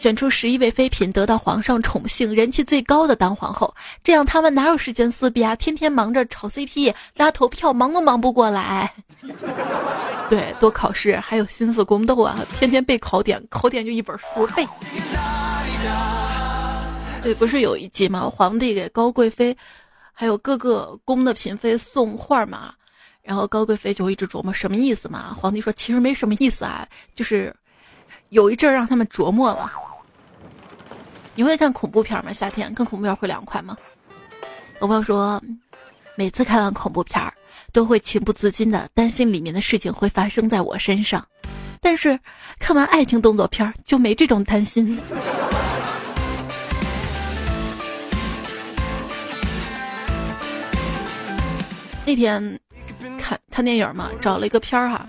[0.04, 5.56] 选出十一位妃嫔得到皇上宠幸、人气最高的当皇后，这样他们哪有时间撕逼啊？
[5.56, 8.92] 天天忙着炒 CP、拉投票，忙都忙不过来。
[10.28, 12.38] 对，多考试还有心思宫斗啊！
[12.58, 14.68] 天天背考点，考点就一本书背。
[17.22, 18.28] 对，不是有一集吗？
[18.28, 19.56] 皇帝给高贵妃，
[20.12, 22.74] 还有各个宫的嫔妃送画嘛？
[23.22, 25.32] 然后高贵妃就一直琢磨什么意思嘛？
[25.32, 27.56] 皇帝说其实没什么意思啊，就是
[28.28, 29.72] 有一阵让他们琢磨了。
[31.36, 32.32] 你会看恐怖片吗？
[32.32, 33.76] 夏天看恐怖片会凉快吗？
[34.78, 35.42] 我朋友说，
[36.14, 37.34] 每次看完恐怖片儿，
[37.72, 41.26] 都会情不自禁的担心里面的事情会发生在我身上，
[41.80, 42.18] 但是
[42.60, 45.00] 看完爱情动作片就没这种担心。
[52.06, 52.60] 那天
[53.18, 55.08] 看看电影嘛，找了一个片儿哈，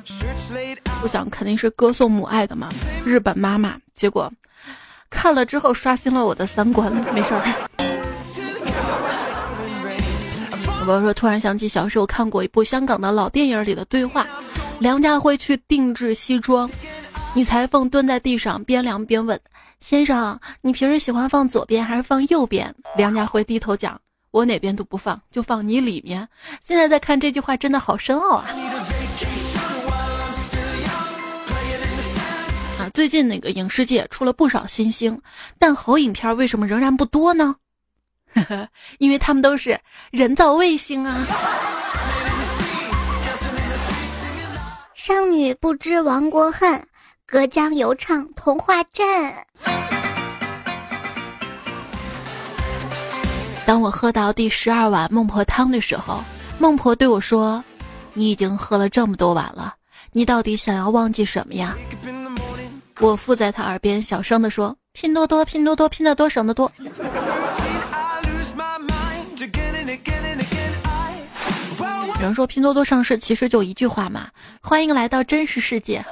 [1.04, 2.70] 我想肯定是歌颂母爱的嘛，
[3.06, 4.32] 日本妈妈，结果。
[5.16, 7.42] 看了之后刷新了我的三观，没事儿。
[10.82, 14.28] 我朋友说，突然想起小时候看过一部香港的老电影里的对话：
[14.78, 16.70] 梁家辉去定制西装，
[17.34, 19.40] 女裁缝蹲在地上边量边问
[19.82, 24.00] ：“先生，你平时喜欢放左边还是放右边？”梁家辉低头讲
[24.30, 26.30] ：“我哪边都不放，就放你里面。”
[26.64, 28.46] 现在再看这句话，真的好深奥啊。
[32.96, 35.20] 最近那个影视界出了不少新星，
[35.60, 37.54] 但好影片为什么仍然不多呢？
[38.34, 39.78] 呵 呵因为他们都是
[40.12, 41.28] 人造卫星啊！
[44.94, 46.82] 商女不知亡国恨，
[47.26, 49.06] 隔江犹唱童话镇。
[53.66, 56.24] 当我喝到第十二碗孟婆汤的时候，
[56.60, 57.62] 孟婆对我说
[58.16, 59.76] ：“你已经喝了这么多碗了，
[60.14, 61.76] 你到底想要忘记什么呀？”
[63.00, 66.72] 我附在他耳边小声地说：“拼多多，拼多多，拼得多，省得多。”
[72.16, 74.30] 有人说拼多多上市其实就一句话嘛，
[74.62, 76.04] 欢迎来到真实世界。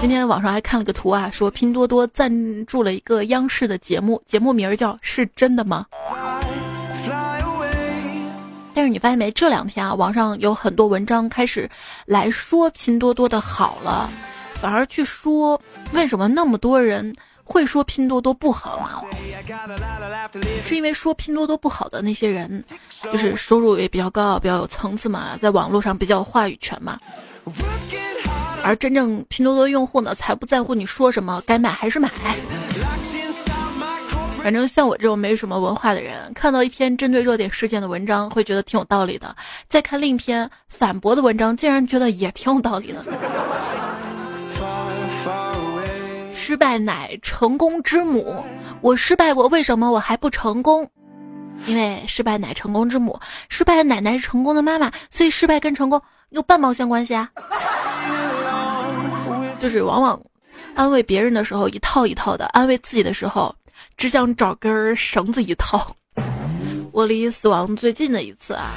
[0.00, 5.86] 今天网上还看了个图啊，说拼多多赞助了一个央视的节目，节目名叫《是真的吗》。
[8.74, 11.68] 但是你发现没，这两天啊，网上有很多文章开始
[12.04, 14.08] 来说拼多多的好了。
[14.60, 15.60] 反而去说，
[15.92, 19.00] 为什么那么多人会说拼多多不好呢？
[20.64, 22.62] 是因为说拼多多不好的那些人，
[23.12, 26.98] 就是收入也比较高，比较有层次嘛，在网络上比较有话语权嘛。
[28.64, 32.10] 而真正拼多多用户呢，才不在乎你说什么，该买还是买。
[34.42, 39.28] 反正像我这种没什么文化的人，看到一篇针对热点事件的文章，会觉得挺有道理的；
[39.68, 43.04] 再看另一篇反驳的文章，竟然觉得也挺有道理的。
[46.48, 48.42] 失败乃成功之母。
[48.80, 50.90] 我失败过，为什么我还不成功？
[51.66, 57.30] 因为失败乃成功之母，失败的奶奶是成功的妈妈，所以失败跟成功有半毛钱关系啊。
[59.60, 60.18] 就是往往
[60.74, 63.54] 安慰别人的时候一套一套的，安慰自己的时候
[63.98, 65.94] 只想找根绳子一套。
[66.92, 68.70] 我离死亡最近的一次啊，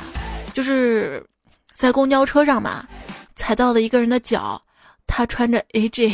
[0.53, 1.25] 就是
[1.73, 2.85] 在公交车上嘛，
[3.37, 4.61] 踩到了一个人的脚，
[5.07, 6.13] 他穿着 AJ，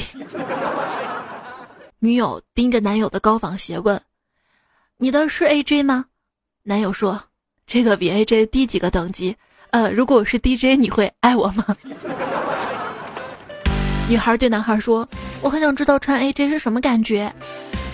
[1.99, 3.99] 女友盯着男友的高仿鞋问
[4.97, 6.05] ：“你的是 AJ 吗？”
[6.63, 7.21] 男友说
[7.65, 9.36] ：“这个比 AJ 低几个等级。
[9.71, 11.65] 呃，如果我是 DJ，你会爱我吗？”
[14.07, 15.07] 女孩对男孩说
[15.41, 17.33] ：“我很想知道穿 AJ 是什么感觉。”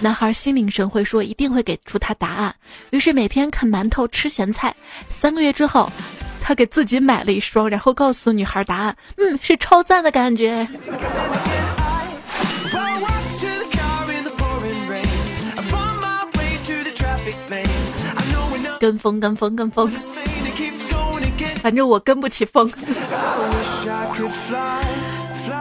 [0.02, 2.54] 男孩心领神会说：“一定会给出他答案。”
[2.92, 4.76] 于是每天啃馒头吃咸菜。
[5.08, 5.90] 三个月之后，
[6.42, 10.68] 他给自己买了一双，然后告诉女孩答案：“嗯，是超赞的感觉。”
[18.84, 19.90] 跟风，跟风，跟风。
[21.62, 22.70] 反正我跟不起风。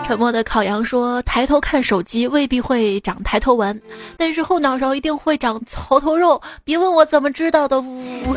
[0.04, 3.80] 沉默的烤羊说：“抬头看手机未必会长抬头纹，
[4.16, 6.42] 但是后脑勺一定会长槽头肉。
[6.64, 8.34] 别问我怎么知道的。”呜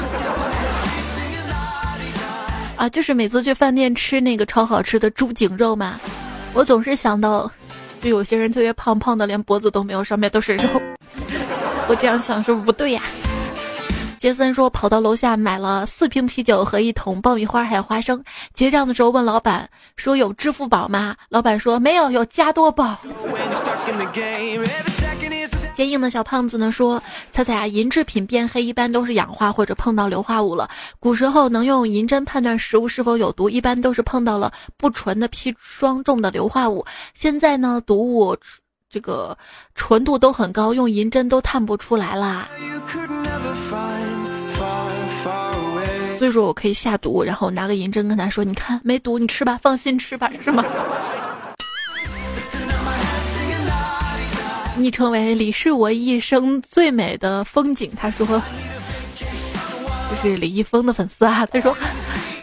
[2.77, 5.99] 啊，就是每次去饭店吃那个超好吃的猪颈肉嘛，
[6.53, 7.51] 我总是想到，
[8.01, 10.69] 就有些人特别胖胖的，连脖子都没有，上面都是肉。
[11.89, 13.01] 我这样想是不是不对呀？
[14.19, 18.23] 杰森说：“跑到楼下买了四瓶啤酒和一桶爆米花，还有花生。
[18.53, 21.15] 结账的时候问老板说有支付宝吗？
[21.29, 22.97] 老板说没有，有加多宝。
[25.75, 30.69] ”坚硬的小胖子呢说：“猜猜啊，银制品变黑一般都是氧化或者碰到硫化物了。
[31.01, 36.85] 古时候能用银针判断食物是否有毒，一般都是碰到了不纯的砒霜中的硫化物。
[37.13, 38.37] 现在呢，毒物
[38.89, 39.37] 这个
[39.73, 42.47] 纯度都很高，用银针都探不出来啦。”
[46.17, 50.63] 所以说我可以下毒，然后拿个银针跟他说：“你看没毒，你吃吧，放心吃吧，是吗？”
[54.77, 58.25] 昵称为“李是我一生最美的风景”，他说
[60.09, 61.75] ：“这是李易峰的粉丝啊。”他说。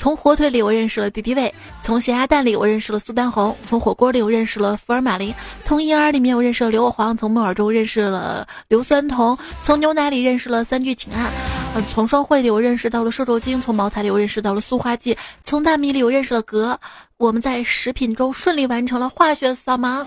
[0.03, 11.31] 从火腿里我认识了敌敌畏，从咸鸭蛋里我认识了苏丹红，从火锅里我认识了福尔马林，从婴儿里面我认识了硫磺，从木耳中认识了硫酸铜，从牛奶里认识了三聚氰胺，
[11.77, 16.77] 嗯，从双汇里我认识到了瘦肉精，从茅台里我认识到了塑化剂，从大米里我认识了镉。
[17.17, 20.05] 我们在食品中顺利完成了化学扫盲。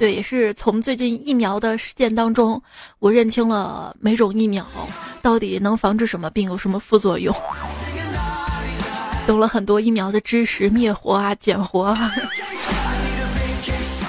[0.00, 2.60] 对，也是从最近疫苗的事件当中，
[3.00, 4.66] 我认清了每种疫苗
[5.20, 7.34] 到底能防治什么病，有什么副作用，
[9.26, 11.82] 懂了很多疫苗的知识，灭活啊，减活。
[11.82, 12.10] 啊。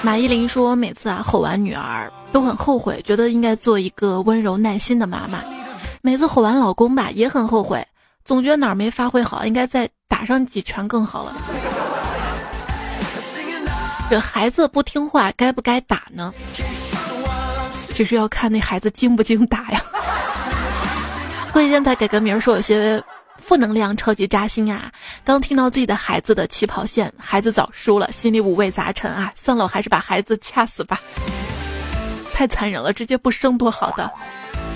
[0.02, 5.40] 马依林说，每次啊吼完女儿都很后悔，觉得应该做一个温柔耐心的妈妈。
[6.00, 7.86] 每次吼完老公吧，也很后悔，
[8.24, 11.36] 总觉得哪儿没发挥好，应该再打上几拳更好了。
[14.12, 16.34] 这孩子不听话，该不该打呢？
[17.94, 19.82] 其实要看那孩子经不经打呀。
[21.50, 23.02] 过几天才改个名儿，说有些
[23.38, 24.92] 负能量，超级扎心啊！
[25.24, 29.32] 刚听到自己的孩子的起跑线，孩子早输了，心里五味杂陈啊！
[29.34, 31.00] 算了，我还是把孩子掐死吧。
[32.34, 34.10] 太残忍了，直接不生多好的。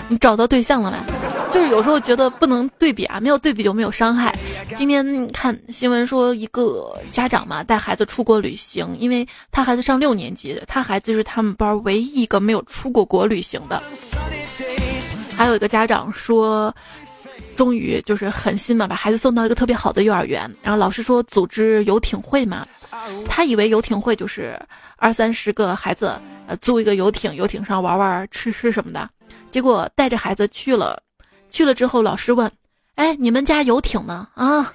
[0.08, 0.96] 你找到对象了没？
[1.56, 4.38] 就是有时候觉得不能对比啊，没有对比就没有伤害。
[4.76, 13.82] 今天看新闻说，一个家长嘛带孩子出国旅行，因为他孩子上六年级，他孩子是他们班唯一一个没有出过国旅行的。
[15.34, 16.74] 还有一个家长说，
[17.56, 22.68] 终于就是狠心嘛，把孩子送到一个特别好的幼儿园，然后老师说组织游艇会嘛，
[23.26, 24.60] 他以为游艇会就是
[24.96, 29.08] 二三十个孩子呃租一个游艇，游艇上玩玩吃吃什么的。
[29.50, 31.00] 结果带着孩子去了，
[31.56, 32.52] 去了之后，老师问
[32.96, 34.28] ：“哎，你们家游艇呢？
[34.34, 34.70] 啊，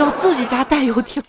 [0.00, 1.22] 要自己家带游艇。”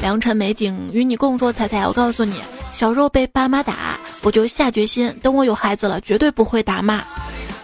[0.00, 2.42] 良辰美景与你共说，彩彩，我告诉你，
[2.72, 7.04] 小时候被爸妈打，我就下决心，等我有孩子了，绝对不会打骂。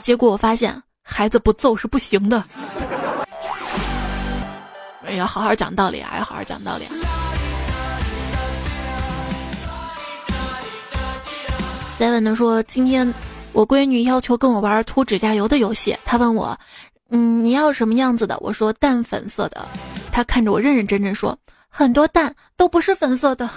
[0.01, 2.45] 结果我发现，孩子不揍是不行的。
[5.17, 6.85] 要好好讲道理啊，要好好讲道理。
[11.99, 13.13] Seven 的说：“今天
[13.53, 16.59] 我闺女要求跟我玩涂指甲油的游戏，她问我，
[17.11, 18.37] 嗯，你要什么样子的？
[18.41, 19.67] 我说淡粉色的。
[20.11, 21.37] 她看着我认认真真说，
[21.69, 23.49] 很多蛋都不是粉色的。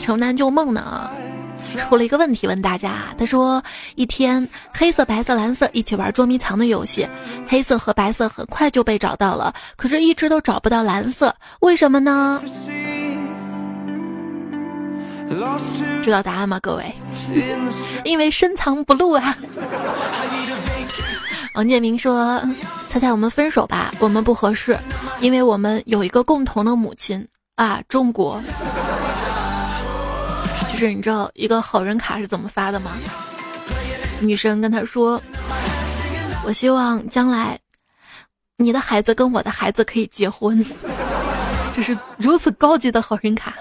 [0.00, 1.10] 城南旧梦呢？
[1.88, 3.62] 出了一个问题问大家，他说
[3.94, 7.08] 一天黑色、白色、蓝色一起玩捉迷藏的游戏，
[7.48, 12.42] 黑色和白色很快就被找到了，可是一直都找不到蓝色，为什么呢？
[16.02, 16.94] 知道答案吗，各位？
[18.04, 19.36] 因为深藏不露啊。
[21.54, 22.42] 王建明说
[22.88, 24.78] ：“猜猜我们分手吧，我们不合适，
[25.20, 27.26] 因为我们有一个共同的母亲
[27.56, 28.42] 啊，中国。
[30.72, 32.92] ”就是你知道一个好人卡是怎么发的吗？
[34.20, 35.22] 女生跟他说
[36.44, 37.58] ：“我希望将来
[38.56, 40.64] 你的孩子跟我的孩子可以结婚。”
[41.74, 43.54] 这是如此高级的好人卡。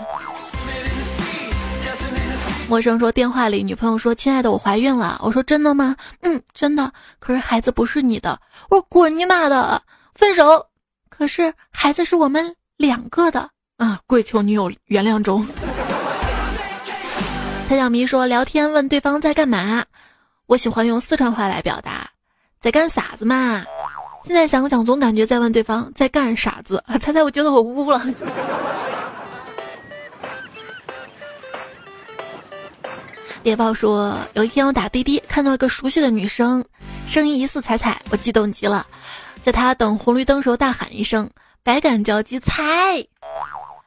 [2.71, 5.93] 陌生说电话里，女朋友说：“亲爱的，我怀孕了。”我说：“真的吗？”
[6.23, 6.89] 嗯，真的。
[7.19, 8.39] 可是孩子不是你的。
[8.69, 9.81] 我说：“滚你妈的，
[10.15, 10.65] 分手。”
[11.11, 13.99] 可是孩子是我们两个的啊！
[14.07, 15.45] 跪求女友原谅中。
[17.67, 19.83] 蔡小迷说聊天问对方在干嘛，
[20.45, 22.09] 我喜欢用四川话来表达，
[22.61, 23.65] 在干啥子嘛？
[24.23, 26.81] 现在想想总感觉在问对方在干啥子。
[27.01, 28.01] 猜猜，我觉得我污了。
[33.43, 36.63] 猎豹说：“有一天我打滴滴，看到一个熟悉的女生，
[37.07, 38.85] 声音疑似彩彩，我激动极了，
[39.41, 41.27] 在她等红绿灯时候大喊一声，
[41.63, 42.61] 百感交集，踩！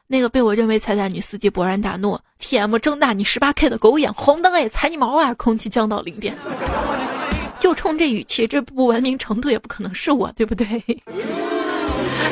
[0.07, 2.77] 那个被我认为彩彩女司机勃然大怒，T.M.
[2.79, 5.33] 睁大你十八 K 的狗眼，红灯哎，踩你毛啊！
[5.35, 6.35] 空气降到零点，
[7.59, 10.83] 就冲这语气，这不文明程度也不可能是我，对不对？”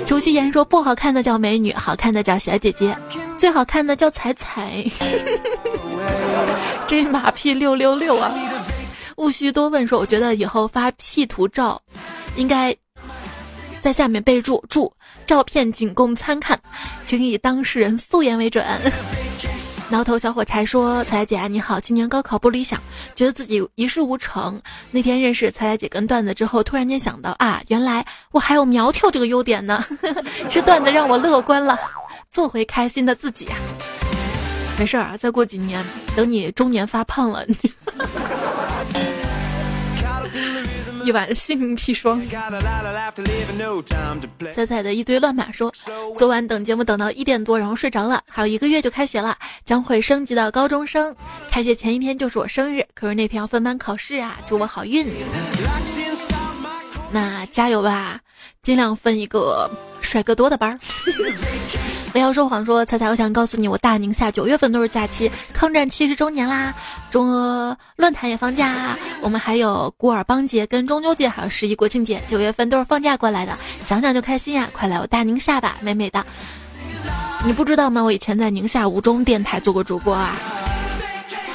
[0.05, 2.95] 朱希言说：“不好看的叫美女，好看的叫小姐姐，
[3.37, 4.83] 最好看的叫彩彩。
[6.85, 8.33] ”这马屁六六六啊！
[9.17, 11.81] 勿需多问说：“我觉得以后发 P 图照，
[12.35, 12.75] 应该
[13.81, 14.91] 在下面备注：注
[15.25, 16.59] 照片仅供参看，
[17.05, 18.65] 请以当事人素颜为准。”
[19.89, 22.81] 挠头小火柴说：“彩彩姐你好，今年高考不理想，
[23.15, 24.59] 觉得自己一事无成。
[24.89, 29.83] 那天认识彩彩姐跟段子之后，突然间想到啊，原来我还有苗条这个优点呢，
[30.49, 31.77] 是段子让我乐观了，
[32.31, 33.47] 做回开心的自己。”
[34.79, 37.45] 没事儿啊，再过几年，等你中年发胖了，
[41.03, 42.21] 一碗性命砒霜。
[44.53, 45.71] 彩彩的一堆乱码说，
[46.17, 48.21] 昨晚等节目等到一点多，然后睡着了。
[48.27, 51.15] 还有一个月就开学了，将会升级到高中生。
[51.51, 55.07] 开学前一天就是我生日，可是那天要分班考试啊，祝我好运。
[57.11, 58.19] 那加油吧，
[58.61, 59.69] 尽量分一个
[60.01, 60.79] 帅哥多的班儿。
[62.13, 66.71] 不要说谎，说彩彩，我想告诉你，我大宁夏九月份都是假期，抗战七十周年啦，
[67.09, 74.69] 中俄论坛也放假，我们还有古尔邦节跟中秋节，还有十一国庆节，九月份都是放假过来的，想想就开心呀！
[74.71, 76.23] 快来我大宁夏吧，美美的。
[77.43, 78.03] 你不知道吗？
[78.03, 80.37] 我以前在宁夏吴中电台做过主播啊，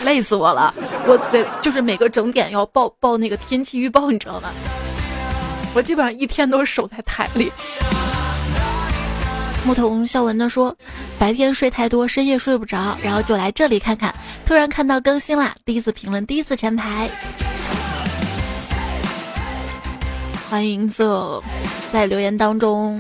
[0.03, 0.75] 累死我了，
[1.07, 4.51] 我得就是每个整点要报报那个天气预报，你知道吗？
[5.73, 7.53] 我基本上一天都是守在台里。
[9.65, 10.75] 木桶笑文的说
[11.21, 14.15] ：“白天睡太多，深夜睡不着，然后就来这里看看。
[14.47, 17.11] 突然看到更新啦，第一次评论，第一次前排，
[20.49, 21.45] 欢迎所有
[21.93, 22.99] 在留言当中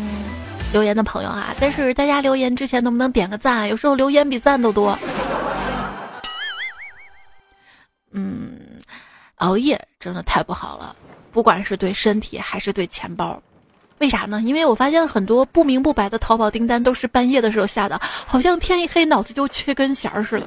[0.70, 1.54] 留言的朋友啊！
[1.59, 3.66] 但是大家留言之前能不能点个赞？
[3.66, 4.98] 有时候留言比赞都多。
[8.12, 8.61] 嗯，
[9.36, 10.94] 熬夜真的太不好了，
[11.32, 13.42] 不管是对身体还是对钱包。”
[13.99, 14.40] 为啥呢？
[14.44, 20.46] 因为我发现很多不明不白的淘宝订单都是半夜的时候下的，好像天一黑脑子就缺根弦儿似的。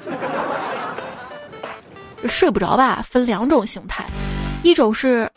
[2.28, 3.04] 睡不着吧？
[3.08, 4.06] 分两种形态，
[4.64, 5.30] 一种是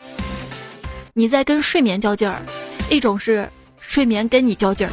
[1.13, 2.41] 你在跟睡眠较劲儿，
[2.89, 3.49] 一种是
[3.79, 4.91] 睡眠跟你较劲儿。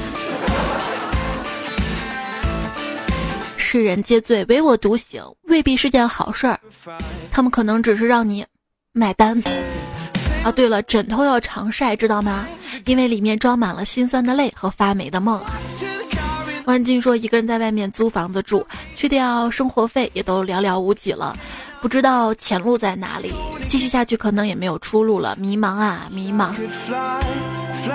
[3.56, 6.58] 世人皆醉，唯我独醒，未必是件好事儿。
[7.30, 8.44] 他们可能只是让你
[8.92, 9.40] 买单。
[10.44, 12.46] 啊，对了，枕头要常晒，知道吗？
[12.86, 15.40] 因为里面装满了心酸的泪和发霉的梦。
[16.64, 18.66] 万金说，一个人在外面租房子住，
[18.96, 21.36] 去掉生活费也都寥寥无几了，
[21.80, 23.32] 不知道前路在哪里，
[23.68, 26.52] 继续下去可能也没有出路了，迷茫啊，迷茫。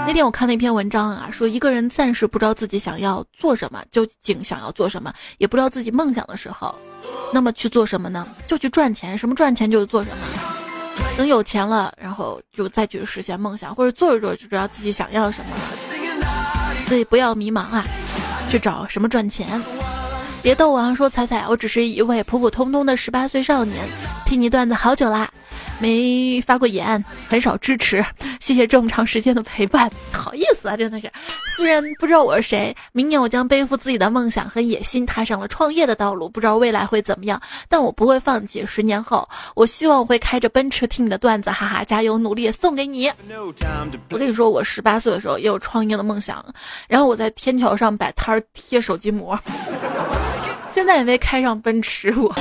[0.05, 6.73] 那天我看了一篇文章啊，说一个人暂时不知道自己想要做什么，究竟想要做什么，也不知道自己梦想的时候，
[7.33, 8.25] 那么去做什么呢？
[8.47, 10.46] 就去赚钱，什么赚钱就做什么。
[11.17, 15.47] 等有钱了，然后就再去实现梦想，或者做着做着就知道自己想要什么。
[16.87, 17.83] 所以不要迷茫啊，
[18.51, 19.59] 去找什么赚钱。
[20.43, 23.83] 别逗我啊，说彩彩，我只是一位普普通通的十八岁少年，
[24.27, 25.27] 听你段子好久啦。
[25.79, 28.03] 没发过言，很少支持，
[28.39, 31.11] 谢谢这么长时间的陪伴，好意思啊，真的是。
[31.55, 38.65] 虽然不知道我是谁，明年我将背负自己的梦想和野心，踏上了创业的道路，不知道未来会怎么样，但我不会放弃。
[38.65, 43.11] 十年后，我希望我会开着奔驰听你的段子，哈哈，加油努力，送给你。
[44.11, 46.43] 我跟你说，我十八岁的时候也有创业的梦想，
[46.87, 49.39] 然后我在天桥上摆摊儿贴手机膜，
[50.71, 52.35] 现在也没开上奔驰，我。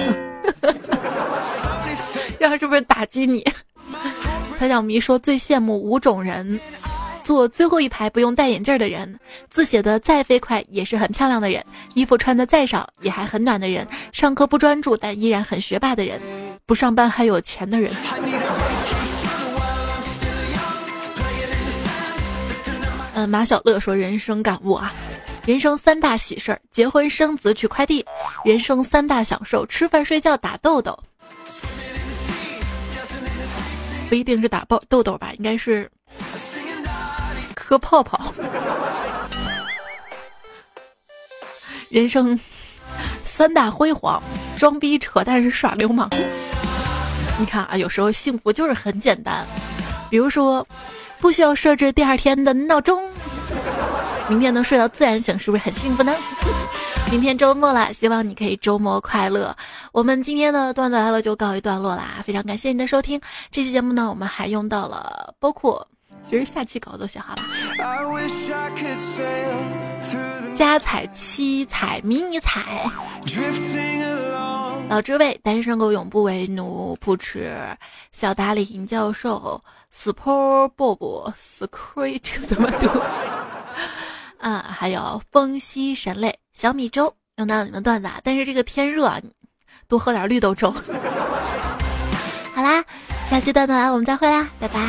[2.38, 3.44] 这样是不是打击你？
[4.58, 6.58] 蔡小迷说最羡慕五种人：
[7.22, 9.18] 坐最后一排不用戴眼镜的人，
[9.50, 11.64] 字写的再飞快也是很漂亮的人，
[11.94, 16.20] 衣服穿的再少也还很暖的人，上课不专注但依然很学霸的人，
[16.66, 17.92] 不上班还有钱的人。
[23.14, 24.92] 嗯，马小乐说人生感悟啊，
[25.46, 28.04] 人生三大喜事儿：结婚、生子、取快递；
[28.44, 30.98] 人生三大享受：吃饭、睡觉、打豆豆。
[34.08, 35.90] 不一定是打爆痘痘吧，应该是
[37.54, 38.32] 磕泡泡。
[41.90, 42.38] 人生
[43.24, 44.22] 三大辉煌：
[44.58, 46.08] 装逼、扯淡是耍流氓。
[47.38, 49.46] 你看啊，有时候幸福就是很简单，
[50.08, 50.66] 比如说
[51.20, 53.02] 不需要设置第二天的闹钟，
[54.28, 56.14] 明天能睡到自然醒，是不是很幸福呢？
[57.10, 59.56] 明天周末了，希望你可以周末快乐。
[59.92, 63.20] 我们今天的段子来了就告一段落啦，非常感谢你的收听。
[63.50, 65.86] 这期节目呢，我们还用到了包括，
[66.28, 67.42] 其实下期稿都写好了。
[70.52, 72.84] 加彩、七彩、迷你彩。
[74.88, 76.96] 老知味，单身狗永不为奴。
[77.00, 77.56] 不吃
[78.10, 82.88] 小达里银教授，super bob secret 怎么读？
[84.38, 86.38] 啊，还有风息神类。
[86.52, 89.20] 小米粥用到你们段子，啊，但是这个天热啊，
[89.88, 90.70] 多喝点绿豆粥。
[92.54, 92.84] 好啦，
[93.28, 94.80] 下期段子来我们再会啦，拜拜。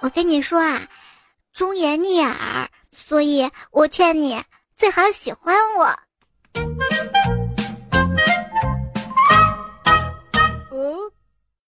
[0.00, 0.80] 我跟你说啊，
[1.52, 4.40] 忠言逆耳，所以我劝你
[4.76, 7.37] 最好喜欢我。